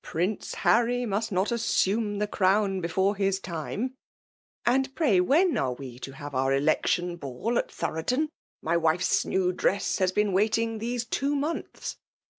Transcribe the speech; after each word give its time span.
Prince 0.03 0.55
Harry 0.55 1.05
must 1.05 1.31
not 1.31 1.51
assume 1.51 2.17
the 2.17 2.25
crown 2.25 2.81
before 2.81 3.15
his 3.15 3.39
time! 3.39 3.93
And 4.65 4.95
pray^ 4.95 5.21
when 5.21 5.51
i^e 5.51 5.77
we 5.77 5.99
to 5.99 6.13
have 6.13 6.33
our 6.33 6.51
election 6.55 7.17
ball 7.17 7.59
at 7.59 7.67
Tltoroten? 7.67 8.29
My 8.63 8.77
wife*8 8.77 9.27
new 9.27 9.51
dress 9.51 9.99
has 9.99 10.11
been 10.11 10.33
waiting 10.33 10.79
these 10.79 11.05
two 11.05 11.35
months." 11.35 11.97